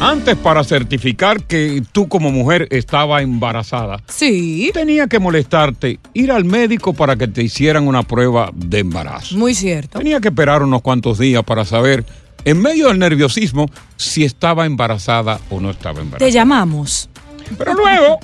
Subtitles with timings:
[0.00, 4.70] Antes, para certificar que tú como mujer estaba embarazada, Sí.
[4.74, 9.36] tenía que molestarte ir al médico para que te hicieran una prueba de embarazo.
[9.36, 9.98] Muy cierto.
[9.98, 12.04] Tenía que esperar unos cuantos días para saber,
[12.44, 16.30] en medio del nerviosismo, si estaba embarazada o no estaba Te embarazada.
[16.30, 17.08] llamamos.
[17.56, 18.18] Pero luego,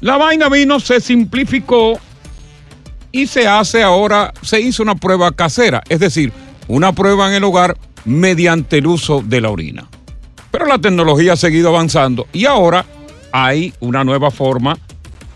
[0.00, 1.98] la vaina vino, se simplificó
[3.12, 6.32] y se hace ahora, se hizo una prueba casera, es decir,
[6.66, 9.88] una prueba en el hogar mediante el uso de la orina.
[10.54, 12.86] Pero la tecnología ha seguido avanzando y ahora
[13.32, 14.78] hay una nueva forma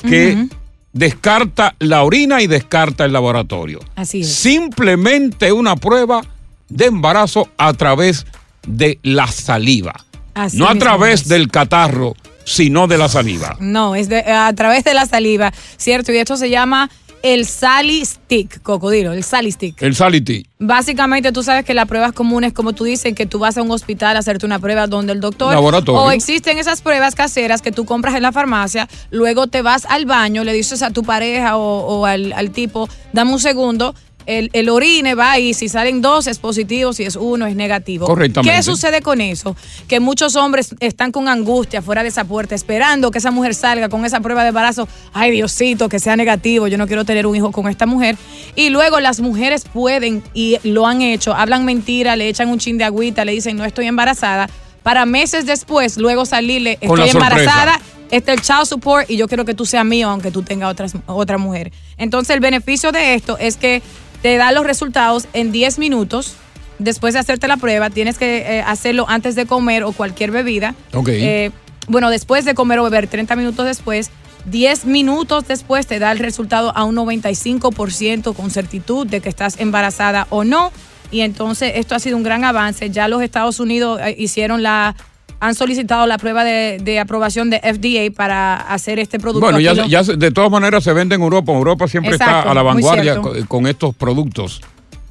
[0.03, 0.47] que
[0.93, 3.81] descarta la orina y descarta el laboratorio.
[3.97, 4.33] Así es.
[4.33, 6.21] Simplemente una prueba
[6.69, 8.27] de embarazo a través
[8.65, 10.05] de la saliva.
[10.35, 11.29] Así no a través es.
[11.29, 13.57] del catarro, sino de la saliva.
[13.59, 16.13] No, es de- a través de la saliva, ¿cierto?
[16.13, 16.91] Y esto se llama
[17.23, 19.83] el Sally Stick, cocodrilo, el Sally Stick.
[19.83, 20.47] El Sality.
[20.59, 23.71] Básicamente, tú sabes que las pruebas comunes, como tú dices, que tú vas a un
[23.71, 25.53] hospital a hacerte una prueba donde el doctor.
[25.53, 26.01] Laboratorio.
[26.03, 30.07] O existen esas pruebas caseras que tú compras en la farmacia, luego te vas al
[30.07, 33.95] baño, le dices a tu pareja o, o al, al tipo, dame un segundo.
[34.29, 38.05] El, el orine va ahí, si salen dos es positivo, si es uno es negativo.
[38.07, 38.55] Correctamente.
[38.55, 39.57] ¿Qué sucede con eso?
[39.89, 43.89] Que muchos hombres están con angustia fuera de esa puerta, esperando que esa mujer salga
[43.89, 44.87] con esa prueba de embarazo.
[45.15, 48.19] Ay, Diosito, que sea negativo, yo no quiero tener un hijo con esta mujer.
[48.55, 52.77] Y luego las mujeres pueden, y lo han hecho, hablan mentira, le echan un chin
[52.77, 54.51] de agüita, le dicen no estoy embarazada,
[54.83, 59.45] para meses después, luego salirle, estoy embarazada, este es el child support y yo quiero
[59.45, 61.73] que tú seas mío, aunque tú tengas otras, otra mujer.
[61.97, 63.83] Entonces, el beneficio de esto es que
[64.23, 66.35] te da los resultados en 10 minutos.
[66.79, 70.75] Después de hacerte la prueba, tienes que eh, hacerlo antes de comer o cualquier bebida.
[70.95, 71.09] Ok.
[71.09, 71.51] Eh,
[71.89, 74.11] bueno, después de comer o beber, 30 minutos después.
[74.45, 79.59] 10 minutos después te da el resultado a un 95% con certitud de que estás
[79.59, 80.73] embarazada o no.
[81.11, 82.91] Y entonces esto ha sido un gran avance.
[82.91, 84.95] Ya los Estados Unidos eh, hicieron la
[85.41, 89.41] han solicitado la prueba de, de aprobación de FDA para hacer este producto.
[89.41, 91.53] Bueno, ya, de todas maneras se vende en Europa.
[91.53, 94.61] Europa siempre Exacto, está a la vanguardia con, con estos productos.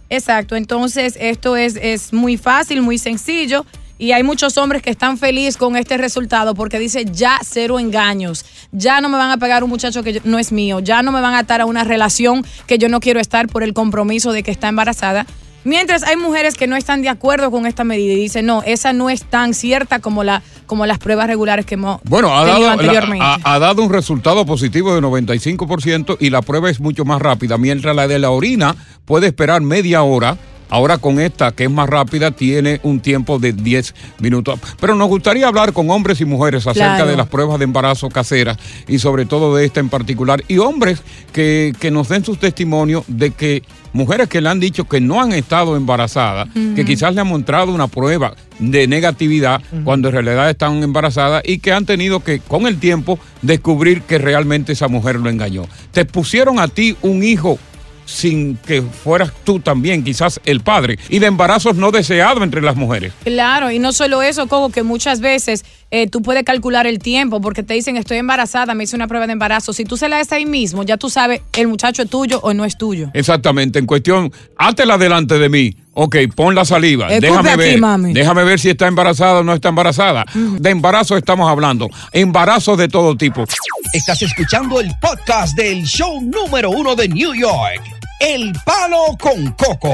[0.10, 3.66] Exacto, entonces esto es, es muy fácil, muy sencillo.
[4.00, 8.46] Y hay muchos hombres que están felices con este resultado porque dice ya cero engaños,
[8.72, 11.12] ya no me van a pegar un muchacho que yo- no es mío, ya no
[11.12, 14.32] me van a atar a una relación que yo no quiero estar por el compromiso
[14.34, 15.26] de que está embarazada.
[15.68, 18.94] Mientras hay mujeres que no están de acuerdo con esta medida y dicen, no, esa
[18.94, 22.54] no es tan cierta como, la, como las pruebas regulares que hemos Bueno, ha tenido
[22.54, 23.26] dado, la- anteriormente.
[23.26, 27.58] ha, ha dado un resultado positivo de 95% y la prueba es mucho más rápida,
[27.58, 30.38] mientras la de la orina puede esperar media hora.
[30.70, 34.60] Ahora con esta, que es más rápida, tiene un tiempo de 10 minutos.
[34.82, 37.10] Pero nos gustaría hablar con hombres y mujeres acerca Claro.
[37.12, 40.44] de las pruebas de embarazo caseras y sobre todo de esta en particular.
[40.50, 41.02] Y hombres
[41.32, 45.22] que, que nos den sus testimonios de que mujeres que le han dicho que no
[45.22, 50.50] han estado embarazadas, que quizás le han mostrado una prueba de negatividad cuando en realidad
[50.50, 55.18] están embarazadas y que han tenido que con el tiempo descubrir que realmente esa mujer
[55.18, 55.66] lo engañó.
[55.92, 57.60] Te pusieron a ti un hijo
[58.08, 62.76] sin que fueras tú también, quizás el padre, y de embarazos no deseados entre las
[62.76, 63.14] mujeres.
[63.24, 67.40] Claro, y no solo eso, Coco, que muchas veces eh, tú puedes calcular el tiempo
[67.42, 69.74] porque te dicen estoy embarazada, me hice una prueba de embarazo.
[69.74, 72.54] Si tú se la das ahí mismo, ya tú sabes el muchacho es tuyo o
[72.54, 73.10] no es tuyo.
[73.14, 75.76] Exactamente, en cuestión, hátela delante de mí.
[76.00, 77.08] Ok, pon la saliva.
[77.08, 77.80] Escupe déjame aquí, ver.
[77.80, 78.14] mami.
[78.14, 80.26] Déjame ver si está embarazada o no está embarazada.
[80.34, 81.90] De embarazo estamos hablando.
[82.12, 83.46] Embarazos de todo tipo.
[83.94, 87.97] Estás escuchando el podcast del show número uno de New York.
[88.20, 89.94] El Palo con Coco.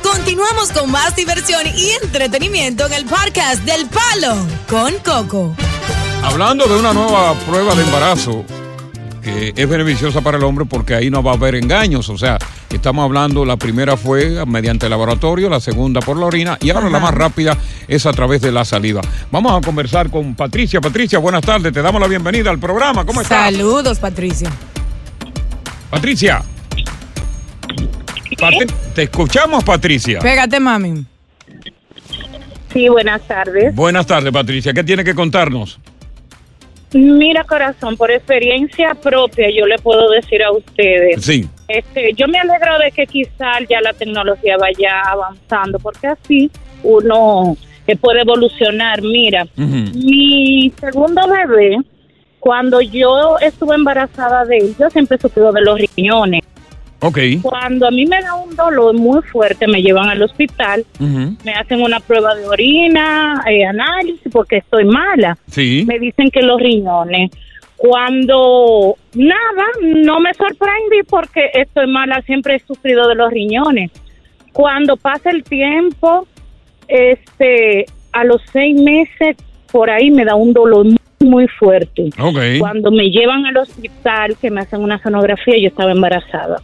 [0.00, 4.36] Continuamos con más diversión y entretenimiento en el podcast del Palo
[4.68, 5.56] con Coco.
[6.22, 8.44] Hablando de una nueva prueba de embarazo
[9.22, 12.08] que es beneficiosa para el hombre porque ahí no va a haber engaños.
[12.08, 12.38] O sea,
[12.70, 16.88] estamos hablando, la primera fue mediante el laboratorio, la segunda por la orina y ahora
[16.90, 19.00] la más rápida es a través de la saliva.
[19.32, 20.80] Vamos a conversar con Patricia.
[20.80, 23.04] Patricia, buenas tardes, te damos la bienvenida al programa.
[23.04, 23.52] ¿Cómo estás?
[23.52, 24.48] Saludos, Patricia.
[25.90, 26.42] Patricia.
[28.38, 30.18] Patri- te escuchamos, Patricia.
[30.20, 31.04] Pégate, mami.
[32.72, 33.74] Sí, buenas tardes.
[33.74, 34.72] Buenas tardes, Patricia.
[34.74, 35.78] ¿Qué tiene que contarnos?
[36.92, 41.48] Mira, corazón, por experiencia propia, yo le puedo decir a ustedes, Sí.
[41.68, 46.50] este, yo me alegro de que quizás ya la tecnología vaya avanzando, porque así
[46.82, 47.56] uno
[47.86, 49.02] eh, puede evolucionar.
[49.02, 51.78] Mira, mi segundo bebé,
[52.46, 56.44] cuando yo estuve embarazada de él, yo siempre he sufrido de los riñones.
[57.00, 57.18] Ok.
[57.42, 61.82] Cuando a mí me da un dolor muy fuerte, me llevan al hospital, me hacen
[61.82, 65.36] una prueba de orina, eh, análisis, porque estoy mala.
[65.48, 65.84] Sí.
[65.88, 67.32] Me dicen que los riñones.
[67.76, 73.90] Cuando nada, no me sorprendí porque estoy mala, siempre he sufrido de los riñones.
[74.52, 76.28] Cuando pasa el tiempo,
[76.86, 79.36] este, a los seis meses,
[79.72, 82.10] por ahí me da un dolor muy, muy fuerte.
[82.58, 86.62] Cuando me llevan al hospital, que me hacen una sonografía, yo estaba embarazada.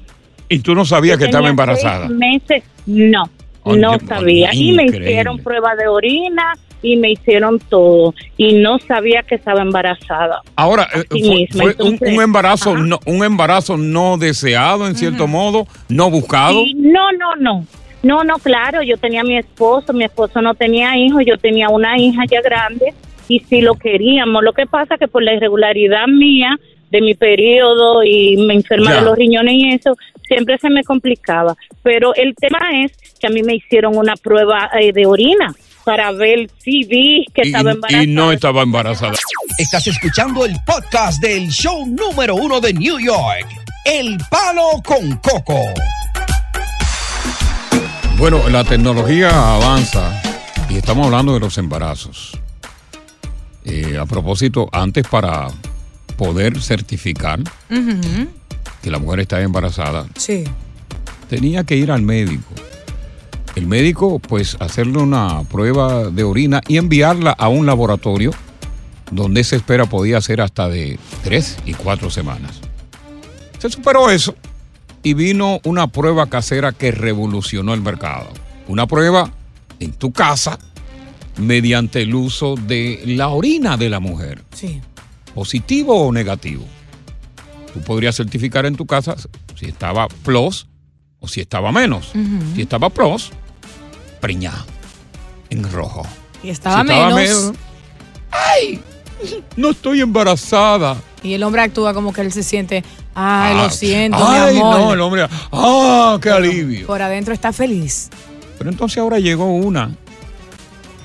[0.49, 2.09] Y tú no sabías que estaba embarazada.
[2.09, 3.25] seis meses, no,
[3.65, 4.51] no sabía.
[4.53, 8.15] Y me hicieron prueba de orina y me hicieron todo.
[8.37, 10.43] Y no sabía que estaba embarazada.
[10.57, 11.05] Ahora, eh,
[11.51, 12.83] fue, un, entonces, un embarazo, ajá.
[12.83, 16.61] no, un embarazo no deseado en cierto modo, no buscado.
[16.61, 17.65] Y no, no, no.
[18.03, 21.69] No, no, claro, yo tenía a mi esposo, mi esposo no tenía hijos, yo tenía
[21.69, 22.93] una hija ya grande
[23.29, 24.43] y sí lo queríamos.
[24.43, 26.59] Lo que pasa que por la irregularidad mía
[26.91, 29.97] de mi periodo y me enferma de los riñones y eso,
[30.29, 31.57] siempre se me complicaba.
[31.83, 35.55] Pero el tema es que a mí me hicieron una prueba eh, de orina
[35.85, 38.05] para ver si vi que Y, estaba embarazada.
[38.05, 39.15] y no estaba embarazada.
[39.59, 43.47] Estás escuchando el podcast del show número uno de New York,
[43.85, 45.59] El Palo con Coco.
[48.19, 50.23] Bueno, la tecnología avanza
[50.69, 52.39] y estamos hablando de los embarazos.
[53.65, 55.49] Eh, a propósito, antes para
[56.17, 57.41] poder certificar
[58.83, 60.45] que la mujer está embarazada, Sí.
[61.29, 62.51] tenía que ir al médico.
[63.55, 68.33] El médico, pues, hacerle una prueba de orina y enviarla a un laboratorio
[69.11, 72.61] donde se espera podía ser hasta de tres y cuatro semanas.
[73.59, 74.35] Se superó eso
[75.03, 78.29] y vino una prueba casera que revolucionó el mercado.
[78.69, 79.31] Una prueba
[79.81, 80.59] en tu casa
[81.37, 84.81] mediante el uso de la orina de la mujer, Sí.
[85.35, 86.65] positivo o negativo.
[87.73, 89.17] Tú podrías certificar en tu casa
[89.59, 90.67] si estaba plus
[91.21, 92.13] o si estaba menos.
[92.55, 93.31] Si estaba plus,
[94.21, 94.65] preñada,
[95.51, 96.03] en rojo.
[96.43, 97.53] Y estaba Si menos.
[98.31, 98.81] ¡Ay!
[99.57, 100.97] No estoy embarazada.
[101.23, 102.83] Y el hombre actúa como que él se siente,
[103.15, 104.81] ay, Ah, lo siento, ay, mi amor.
[104.81, 105.27] no, el hombre.
[105.53, 106.87] ¡Ah, qué alivio!
[106.89, 108.11] Por adentro está feliz.
[108.59, 109.91] Pero entonces ahora llegó una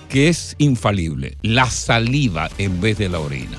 [0.10, 3.58] que es infalible, la saliva en vez de la orina.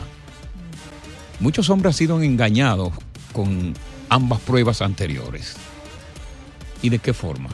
[1.40, 2.92] Muchos hombres han sido engañados
[3.32, 3.74] con
[4.08, 5.56] ambas pruebas anteriores.
[6.82, 7.50] ¿Y de qué forma?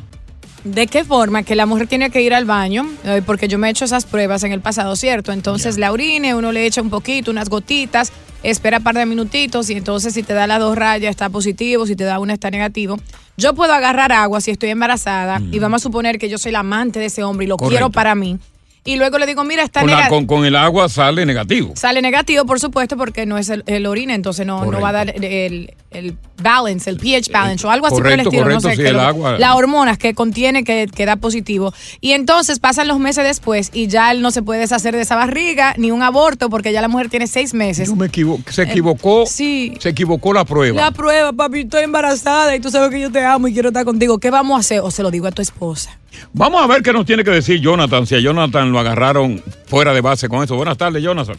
[0.64, 1.42] ¿De qué forma?
[1.42, 4.06] Que la mujer tiene que ir al baño, eh, porque yo me he hecho esas
[4.06, 5.32] pruebas en el pasado, ¿cierto?
[5.32, 8.12] Entonces la orine, uno le echa un poquito, unas gotitas,
[8.42, 11.86] espera un par de minutitos y entonces si te da las dos rayas está positivo,
[11.86, 12.98] si te da una está negativo.
[13.36, 16.60] Yo puedo agarrar agua si estoy embarazada y vamos a suponer que yo soy la
[16.60, 17.56] amante de ese hombre y lo.
[17.56, 17.70] Correcto.
[17.70, 18.38] quiero para mí.
[18.86, 21.72] Y luego le digo, mira, está Con, la- con- con el agua sale negativo.
[21.74, 24.92] Sale negativo, por supuesto, porque no es el, el orina, entonces no, no va a
[24.92, 28.42] dar el, el balance, el pH balance o algo así por el estilo.
[28.42, 29.38] correcto, no sé, sí, el lo- agua.
[29.38, 31.72] Las hormonas que contiene que, que da positivo.
[32.02, 35.16] Y entonces pasan los meses después y ya él no se puede deshacer de esa
[35.16, 37.88] barriga ni un aborto porque ya la mujer tiene seis meses.
[37.88, 39.22] Yo me equivo- se equivocó.
[39.22, 39.74] Eh, sí.
[39.78, 40.78] Se equivocó la prueba.
[40.78, 43.86] La prueba, papi, estoy embarazada y tú sabes que yo te amo y quiero estar
[43.86, 44.18] contigo.
[44.18, 44.80] ¿Qué vamos a hacer?
[44.80, 45.98] O se lo digo a tu esposa.
[46.32, 48.06] Vamos a ver qué nos tiene que decir Jonathan.
[48.06, 50.56] Si a Jonathan lo agarraron fuera de base con eso.
[50.56, 51.36] Buenas tardes, Jonathan.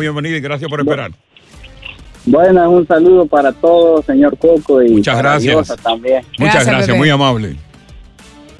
[0.00, 1.10] Bienvenido y gracias por esperar.
[2.26, 5.54] Buenas, un saludo para todos, señor Coco, y Muchas gracias.
[5.54, 6.22] Diosa también.
[6.38, 7.56] Muchas Gracias, muy amable.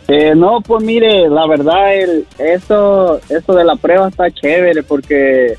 [0.07, 5.59] Eh, no, pues mire, la verdad, el, eso, eso de la prueba está chévere porque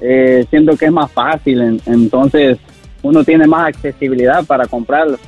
[0.00, 2.58] eh, siento que es más fácil, en- entonces
[3.02, 5.18] uno tiene más accesibilidad para comprarlo.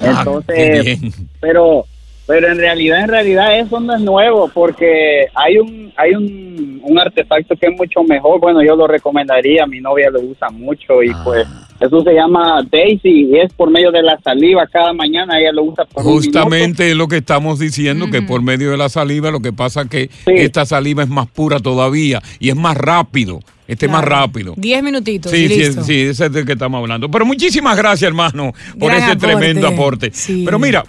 [0.00, 1.12] Ah, Entonces, qué bien.
[1.40, 1.84] pero
[2.26, 6.98] pero en realidad en realidad eso no es nuevo porque hay un hay un, un
[6.98, 11.10] artefacto que es mucho mejor bueno yo lo recomendaría mi novia lo usa mucho y
[11.10, 11.20] Ah.
[11.24, 11.46] pues
[11.80, 15.64] eso se llama Daisy y es por medio de la saliva cada mañana ella lo
[15.64, 16.02] usa por.
[16.04, 19.82] Justamente es lo que estamos diciendo, que por medio de la saliva, lo que pasa
[19.82, 20.32] es que Sí.
[20.36, 23.40] esta saliva es más pura todavía y es más rápido.
[23.66, 24.26] Este es más Claro.
[24.26, 24.54] rápido.
[24.56, 25.32] Diez minutitos.
[25.32, 25.84] Sí, y sí, listo.
[25.84, 27.10] sí, ese es del que estamos hablando.
[27.10, 29.26] Pero muchísimas gracias, hermano, por Gran ese aporte.
[29.36, 30.10] tremendo aporte.
[30.12, 30.42] Sí.
[30.44, 30.84] Pero mira,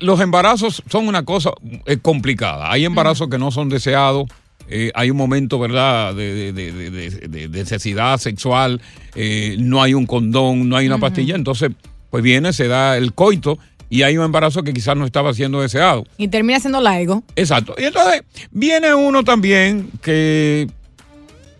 [0.00, 1.50] los embarazos son una cosa
[1.86, 2.70] eh, complicada.
[2.70, 4.28] Hay embarazos que no son deseados.
[4.70, 8.82] eh, hay un momento, ¿verdad?, de, de- de- de- de- de necesidad sexual.
[9.14, 11.34] eh, no hay un condón, no hay una pastilla.
[11.36, 11.70] Entonces,
[12.10, 13.58] pues viene, se da el coito
[13.88, 16.06] y hay un embarazo que quizás no estaba siendo deseado.
[16.18, 17.22] Y termina siendo laigo.
[17.34, 17.74] Exacto.
[17.78, 20.68] Y entonces viene uno también que,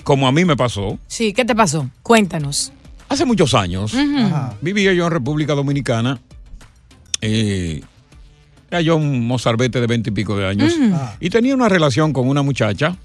[0.08, 1.90] como a mí me pasó, Sí, ¿qué te pasó?
[2.02, 2.72] Cuéntanos.
[3.10, 3.92] hace muchos años.
[4.62, 6.18] Vivía yo en República Dominicana.
[7.20, 7.82] Eh,
[8.70, 10.72] era yo un mozarbete de veinte y pico de años.
[11.20, 12.96] Y tenía una relación con una muchacha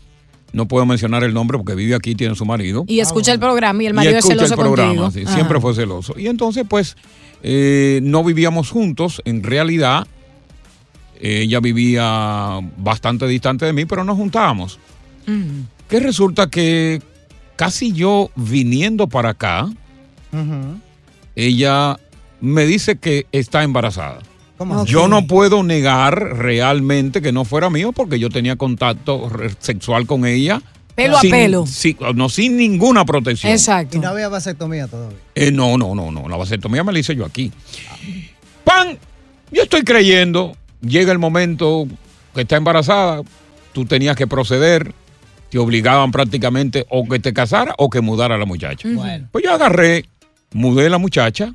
[0.53, 2.85] no puedo mencionar el nombre porque vive aquí, tiene su marido.
[2.87, 5.27] Y escucha el programa y el Y marido es escucha celoso el programa, contigo.
[5.27, 6.13] sí, siempre fue celoso.
[6.17, 6.95] Y entonces, pues,
[7.41, 9.21] eh, no vivíamos juntos.
[9.25, 10.07] En realidad,
[11.19, 14.79] ella vivía bastante distante de mí, pero nos juntábamos.
[15.89, 17.01] Que resulta que
[17.55, 19.69] casi yo viniendo para acá,
[21.35, 21.97] ella
[22.41, 24.19] me dice que está embarazada.
[24.85, 30.25] Yo no puedo negar realmente que no fuera mío porque yo tenía contacto sexual con
[30.25, 30.61] ella.
[30.95, 31.65] Pelo a sin- pelo.
[31.65, 33.51] sí, no, sin ninguna protección.
[33.51, 33.97] Exacto.
[33.97, 35.17] Y no había vasectomía todavía.
[35.35, 36.29] Eh, no, no, no, no.
[36.29, 37.51] La vasectomía me la hice yo aquí.
[38.63, 38.97] ¡Pan!
[39.51, 40.55] Yo estoy creyendo.
[40.81, 41.87] Llega el momento
[42.35, 43.21] que está embarazada.
[43.73, 44.93] Tú tenías que proceder.
[45.53, 48.89] Te obligaban prácticamente o que te casara o que mudara a la muchacha.
[48.91, 49.27] Bueno.
[49.31, 50.03] Pues yo agarré,
[50.51, 51.53] mudé a la muchacha.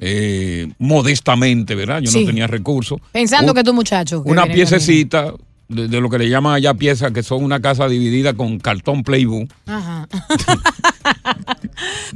[0.00, 2.00] eh, modestamente, ¿verdad?
[2.02, 2.20] Yo Sí.
[2.22, 3.00] no tenía recursos.
[3.12, 4.22] Pensando Un- que tu muchacho.
[4.24, 5.32] que Una piececita
[5.68, 9.04] de, de lo que le llaman allá piezas, que son una casa dividida con cartón
[9.04, 9.48] Playbook.
[9.66, 10.06] Ajá.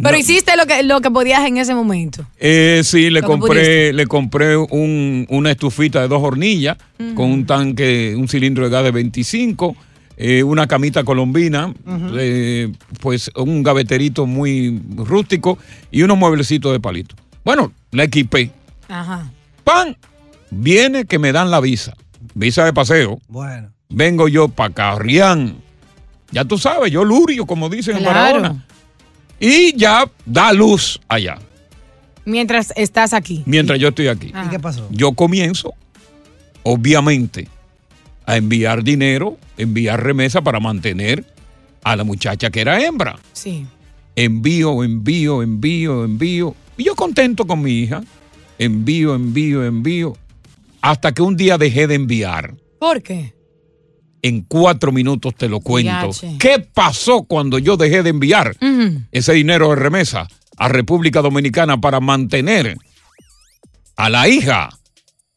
[0.03, 2.25] Pero hiciste lo que, lo que podías en ese momento.
[2.39, 6.77] Eh, sí, le compré, le compré un- una estufita de dos hornillas
[7.15, 9.77] con un tanque, un cilindro de gas de 25,
[10.23, 11.73] eh, una camita colombina,
[12.19, 15.57] eh, pues un gaveterito muy rústico
[15.91, 17.15] y unos mueblecitos de palito.
[17.43, 18.51] Bueno, la equipé.
[18.87, 19.31] Ajá.
[19.65, 19.97] ¡Pan!
[20.51, 21.97] Viene que me dan la visa.
[22.35, 23.19] Visa de paseo.
[23.29, 23.71] Bueno.
[23.89, 25.57] Vengo yo para Carrián.
[26.33, 28.05] Ya tú sabes, yo lurio, como dicen en.
[28.05, 28.67] Barahona.
[29.41, 31.39] Y ya da luz allá,
[32.27, 33.43] Mientras estás aquí.
[33.47, 34.33] mientras yo estoy aquí.
[34.35, 34.45] Ah.
[34.47, 34.87] ¿Y qué pasó?
[34.91, 35.73] Yo comienzo,
[36.63, 37.49] obviamente,
[38.31, 41.25] a enviar dinero, enviar remesa para mantener
[41.83, 43.19] a la muchacha que era hembra.
[43.33, 43.67] Sí.
[44.15, 46.55] Envío, envío, envío, envío.
[46.77, 48.05] Y yo contento con mi hija.
[48.57, 50.17] Envío, envío, envío.
[50.81, 52.55] Hasta que un día dejé de enviar.
[52.79, 53.35] ¿Por qué?
[54.23, 56.13] En cuatro minutos te lo cuento.
[56.13, 56.37] Yache.
[56.39, 58.57] ¿Qué pasó cuando yo dejé de enviar
[59.11, 62.77] ese dinero de remesa a República Dominicana para mantener
[63.97, 64.69] a la hija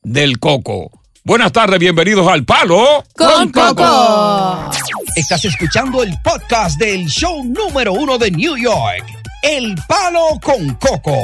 [0.04, 1.03] del Coco?
[1.26, 4.70] Buenas tardes, bienvenidos al Palo Con Coco.
[5.16, 9.06] Estás escuchando el podcast del show número uno de New York,
[9.42, 11.16] El Palo con Coco.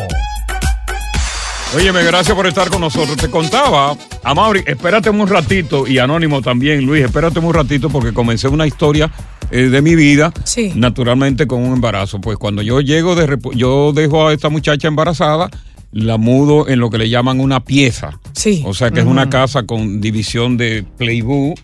[1.75, 3.17] Óyeme, gracias por estar con nosotros.
[3.17, 8.13] Te contaba, a Mauri, espérate un ratito, y Anónimo también, Luis, espérate un ratito porque
[8.13, 9.11] comencé una historia
[9.51, 10.71] eh, de mi vida, Sí.
[10.75, 12.21] naturalmente con un embarazo.
[12.21, 15.49] Pues cuando yo llego, de yo dejo a esta muchacha embarazada,
[15.91, 18.19] la mudo en lo que le llaman una pieza.
[18.33, 18.63] Sí.
[18.65, 21.59] O sea que es una casa con división de Playbook,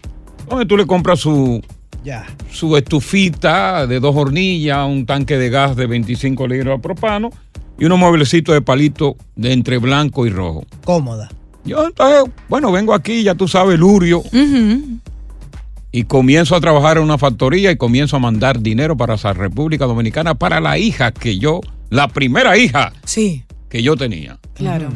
[0.50, 1.62] donde tú le compras su,
[2.04, 2.26] Ya.
[2.52, 7.30] su estufita de dos hornillas, un tanque de gas de 25 litros de propano
[7.80, 10.66] y unos mueblecitos de palito de entre blanco y rojo.
[10.84, 11.30] Cómoda.
[11.66, 14.22] Yo entonces, bueno, vengo aquí, ya tú sabes, Lurio,
[15.92, 19.86] y comienzo a trabajar en una factoría y comienzo a mandar dinero para esa República
[19.86, 24.40] Dominicana para la hija que yo, la primera hija Sí, que yo tenía.
[24.54, 24.90] claro.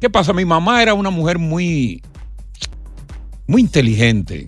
[0.00, 0.32] ¿Qué pasa?
[0.32, 2.00] Mi mamá era una mujer muy,
[3.48, 4.46] muy inteligente.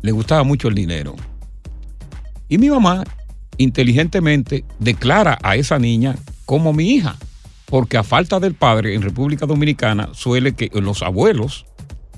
[0.00, 1.14] Le gustaba mucho el dinero.
[2.48, 3.04] Y mi mamá
[3.58, 7.16] inteligentemente declara a esa niña como mi hija,
[7.66, 11.66] porque a falta del padre en República Dominicana suele que los abuelos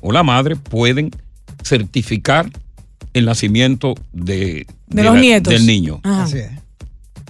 [0.00, 1.10] o la madre pueden
[1.64, 2.48] certificar
[3.12, 5.52] el nacimiento de, De los la- nietos.
[5.52, 6.00] del niño.
[6.04, 6.24] Ajá.
[6.24, 6.50] Así es.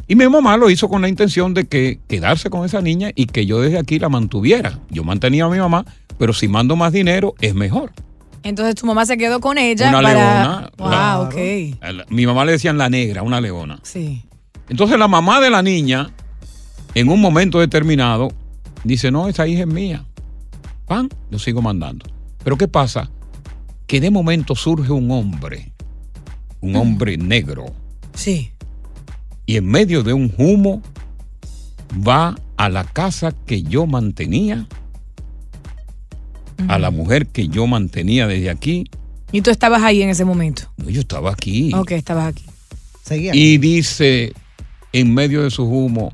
[0.06, 3.26] Y mi mamá lo hizo con la intención de que quedarse con esa niña y
[3.26, 4.78] que yo desde aquí la mantuviera.
[4.90, 5.84] Yo mantenía a mi mamá,
[6.18, 7.92] pero si mando más dinero es mejor.
[8.42, 10.12] Entonces tu mamá se quedó con ella Una para.
[10.14, 11.22] leona, Wow, claro.
[11.22, 11.78] ok.
[11.80, 13.78] A la- Mi mamá le decían la negra, una leona.
[13.82, 14.22] Sí.
[14.68, 16.10] Entonces la mamá de la niña,
[16.94, 18.28] en un momento determinado,
[18.84, 20.04] dice, no, esa hija es mía.
[20.86, 22.04] Pan, yo sigo mandando.
[22.44, 23.10] Pero ¿qué pasa?
[23.86, 25.72] Que de momento surge un hombre,
[26.60, 27.64] un hombre negro,
[28.14, 28.50] Sí.
[29.46, 30.82] Y en medio de un humo
[32.06, 34.66] va a la casa que yo mantenía,
[36.68, 38.90] a la mujer que yo mantenía desde aquí.
[39.32, 40.70] Y tú estabas ahí en ese momento.
[40.76, 41.72] No, yo estaba aquí.
[41.74, 42.44] Ok, estabas aquí.
[43.02, 43.32] Seguía.
[43.34, 44.32] y dice
[44.92, 46.12] en medio de su humo,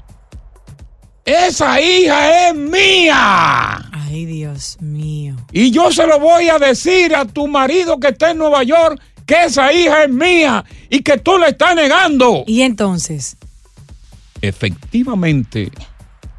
[1.24, 3.76] esa hija es mía.
[3.92, 5.36] Ay, Dios mío.
[5.52, 9.00] Y yo se lo voy a decir a tu marido que está en Nueva York
[9.30, 12.42] que esa hija es mía y que tú le estás negando.
[12.48, 13.36] Y entonces,
[14.42, 15.70] Efectivamente,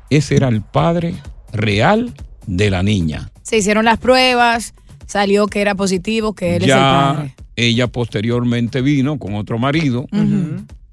[0.10, 1.16] ese era el padre
[1.54, 2.14] real
[2.48, 3.32] de la niña.
[3.44, 4.74] se hicieron las pruebas,
[5.06, 7.36] salió que era positivo, que él es el ya padre.
[7.56, 10.08] ella posteriormente vino con otro marido,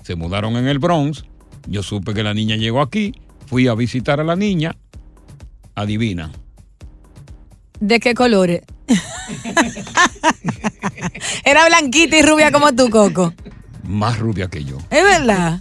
[0.04, 1.24] se mudaron en el Bronx,
[1.66, 3.12] yo supe que la niña llegó aquí,
[3.46, 4.76] fui a visitar a la niña,
[5.74, 6.30] adivina,
[7.80, 8.62] ¿De qué colores?
[11.44, 13.32] Era blanquita y rubia como tú, Coco.
[13.84, 14.76] Más rubia que yo.
[14.90, 15.60] Es verdad.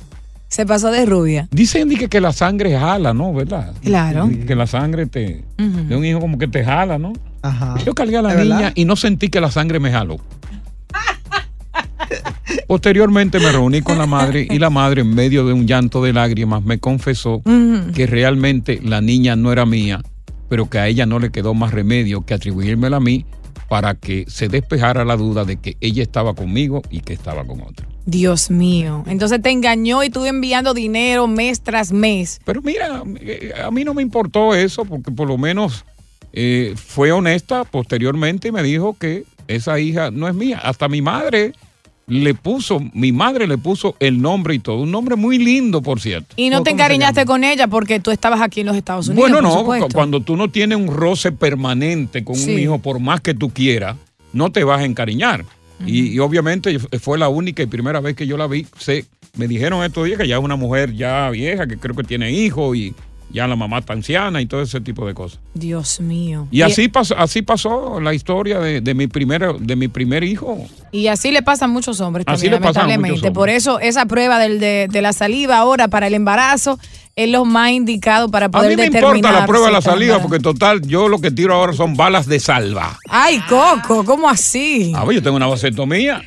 [0.49, 1.47] Se pasó de rubia.
[1.51, 3.33] Dicen di que, que la sangre jala, ¿no?
[3.33, 3.73] ¿Verdad?
[3.83, 4.29] Claro.
[4.47, 5.43] Que la sangre te.
[5.57, 7.13] De un hijo como que te jala, ¿no?
[7.41, 7.75] Ajá.
[7.85, 8.71] Yo cargué a la ¿Es niña verdad?
[8.75, 10.17] y no sentí que la sangre me jaló.
[12.67, 16.13] Posteriormente me reuní con la madre y la madre en medio de un llanto de
[16.13, 17.41] lágrimas me confesó
[17.93, 20.01] que realmente la niña no era mía,
[20.49, 23.25] pero que a ella no le quedó más remedio que atribuírmela a mí
[23.67, 27.61] para que se despejara la duda de que ella estaba conmigo y que estaba con
[27.61, 27.87] otro.
[28.05, 29.03] Dios mío.
[29.07, 32.39] Entonces te engañó y estuve enviando dinero mes tras mes.
[32.45, 35.83] Pero mira, eh, a mí no me importó eso porque por lo menos
[36.31, 40.59] eh, fue honesta posteriormente y me dijo que esa hija no es mía.
[40.63, 41.53] Hasta mi madre
[42.07, 44.81] le puso, mi madre le puso el nombre y todo.
[44.83, 46.33] Un nombre muy lindo, por cierto.
[46.37, 49.09] Y no te ¿Cómo se encariñaste con ella porque tú estabas aquí en los Estados
[49.09, 49.29] Unidos.
[49.29, 52.53] Bueno, no, cuando tú no tienes un roce permanente con Sí.
[52.53, 53.97] un hijo, por más que tú quieras,
[54.31, 55.43] no te vas a encariñar.
[55.85, 58.65] y, y obviamente fue la única y primera vez que yo la vi.
[58.79, 62.03] Se, me dijeron estos días que ya es una mujer ya vieja, que creo que
[62.03, 62.95] tiene hijos y
[63.29, 65.39] ya la mamá está anciana y todo ese tipo de cosas.
[65.53, 66.47] Dios mío.
[66.51, 70.65] Y así pasó, así pasó la historia de, de mi primer, de mi primer hijo.
[70.91, 73.17] Y así le pasa a muchos hombres también, a muchos lamentablemente.
[73.27, 73.33] hombres.
[73.33, 76.79] Por eso esa prueba del- de, de la saliva ahora para el embarazo
[77.15, 79.15] es lo más indicado para A poder mí me determinar.
[79.17, 80.21] importa la prueba de la embarazada.
[80.21, 82.97] porque total, yo lo que tiro ahora son balas de salva.
[83.09, 84.93] Ay, Coco, ¿cómo así?
[84.95, 86.21] A ver, yo tengo una vasectomía.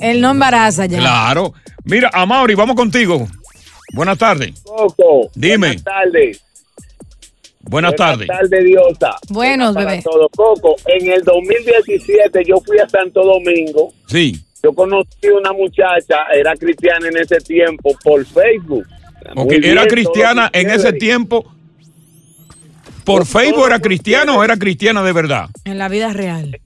[0.00, 0.98] Él no embaraza ya.
[0.98, 1.52] Claro.
[1.84, 3.26] Mira, Amaury, vamos contigo.
[3.92, 4.60] Buenas tardes.
[4.62, 5.30] Coco.
[5.34, 5.68] Dime.
[5.68, 6.40] Buenas tardes.
[7.62, 8.26] Buenas tardes.
[8.26, 9.16] Buenas tardes, Diosa.
[9.28, 10.02] Buenos, Para bebé.
[10.02, 10.28] todo.
[10.30, 13.92] Coco, en el 2017 yo fui a Santo Domingo.
[14.06, 14.40] Sí.
[14.62, 18.86] Yo conocí una muchacha, era cristiana en ese tiempo, por Facebook.
[19.46, 21.44] Bien, ¿Era cristiana en ese tiempo?
[23.04, 25.46] ¿Por Facebook era cristiana o era cristiana de verdad?
[25.64, 26.60] En la vida real.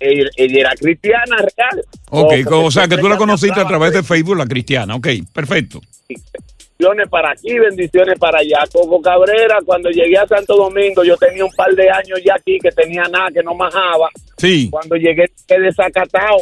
[0.00, 1.84] Ella, era cristiana real.
[2.10, 4.96] Ok, o sea que tú la conociste a través de Facebook, la cristiana.
[4.96, 5.80] Ok, perfecto.
[6.08, 8.58] bendiciones para aquí, bendiciones para allá.
[8.72, 12.58] Coco Cabrera, cuando llegué a Santo Domingo, yo tenía un par de años ya aquí
[12.58, 14.08] que tenía nada, que no majaba.
[14.38, 14.68] Sí.
[14.70, 16.38] Cuando llegué quedé desacatado.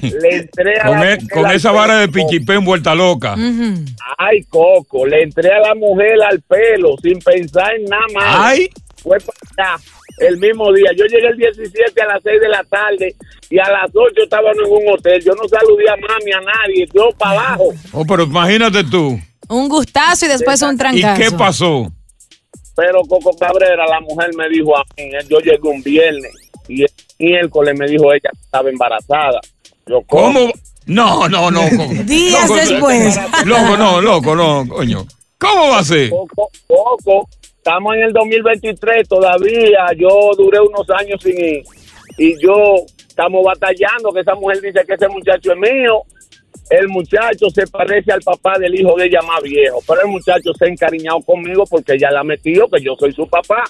[0.00, 3.34] Le entré a Con, la e- mujer con esa vara de pichipé en vuelta loca.
[4.16, 8.24] Ay, Coco, le entré a la mujer al pelo sin pensar en nada más.
[8.26, 8.68] Ay,
[9.02, 9.82] Fue para allá
[10.26, 10.90] el mismo día.
[10.96, 13.14] Yo llegué el 17 a las 6 de la tarde
[13.50, 15.22] y a las 8 estaba en un hotel.
[15.24, 16.86] Yo no saludé a mami, a nadie.
[16.94, 17.68] Yo para abajo.
[17.92, 19.18] oh, pero imagínate tú.
[19.48, 21.20] Un gustazo y después un ¿Y trancazo.
[21.20, 21.92] qué pasó?
[22.74, 26.32] Pero Coco Cabrera, la mujer me dijo a mí, yo llegué un viernes
[26.68, 29.40] y el miércoles me dijo ella que estaba embarazada.
[29.86, 30.50] Yo, ¿Cómo?
[30.86, 31.60] No, no, no.
[31.76, 31.94] Coco.
[32.04, 33.18] Días Loco, después.
[33.44, 35.06] Loco, no, loco, no, coño.
[35.38, 36.10] ¿Cómo va a ser?
[36.10, 37.28] Poco, poco.
[37.64, 39.86] Estamos en el 2023 todavía.
[39.96, 41.62] Yo duré unos años sin ir.
[42.18, 46.02] Y yo estamos batallando, que esa mujer dice que ese muchacho es mío.
[46.68, 49.78] El muchacho se parece al papá del hijo de ella más viejo.
[49.86, 53.12] Pero el muchacho se ha encariñado conmigo porque ella la ha metido que yo soy
[53.12, 53.62] su papá.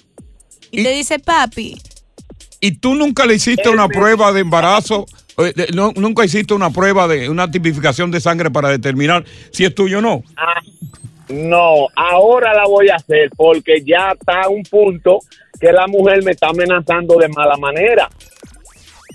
[0.70, 1.76] Y te dice, papi.
[2.60, 5.04] ¿Y tú nunca le hiciste una prueba de embarazo?
[5.96, 10.00] ¿Nunca hiciste una prueba de una tipificación de sangre para determinar si es tuyo o
[10.00, 10.22] no?
[10.38, 10.62] Ah,
[11.32, 15.18] no, ahora la voy a hacer porque ya está a un punto
[15.60, 18.08] que la mujer me está amenazando de mala manera.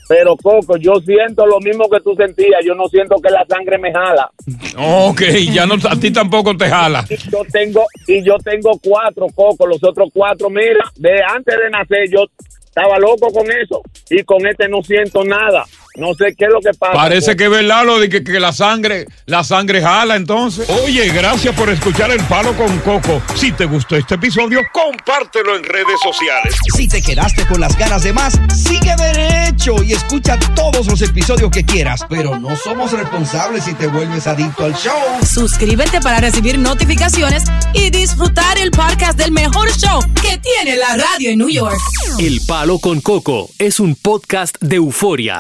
[0.08, 2.64] Pero Coco, yo siento lo mismo que tú sentías.
[2.66, 4.32] Yo no siento que la sangre me jala.
[4.78, 7.04] Ok, ya no, a ti tampoco te jala.
[7.10, 9.68] Y yo tengo y yo tengo cuatro Coco.
[9.68, 12.26] Los otros cuatro, mira, de antes de nacer yo
[12.64, 15.66] estaba loco con eso y con este no siento nada.
[15.98, 16.94] No sé qué es lo que pasa.
[16.94, 17.38] Parece Coco.
[17.38, 20.70] que es verdad lo de que, que la sangre, la sangre jala entonces.
[20.84, 23.22] Oye, gracias por escuchar El Palo con Coco.
[23.36, 26.56] Si te gustó este episodio, compártelo en redes sociales.
[26.76, 31.50] Si te quedaste con las ganas de más, sigue derecho y escucha todos los episodios
[31.50, 32.06] que quieras.
[32.08, 34.94] Pero no somos responsables si te vuelves adicto al show.
[35.26, 41.32] Suscríbete para recibir notificaciones y disfrutar el podcast del mejor show que tiene la radio
[41.32, 41.78] en New York.
[42.20, 45.40] El Palo con Coco es un podcast de euforia.